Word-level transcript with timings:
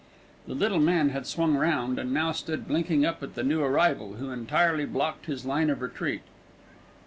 The 0.47 0.55
little 0.55 0.79
man 0.79 1.09
had 1.09 1.27
swung 1.27 1.55
round, 1.55 1.99
and 1.99 2.11
now 2.11 2.31
stood 2.31 2.67
blinking 2.67 3.05
up 3.05 3.21
at 3.21 3.35
the 3.35 3.43
new 3.43 3.61
arrival, 3.61 4.13
who 4.13 4.31
entirely 4.31 4.85
blocked 4.87 5.27
his 5.27 5.45
line 5.45 5.69
of 5.69 5.79
retreat. 5.79 6.21